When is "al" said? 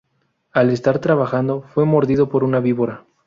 0.51-0.71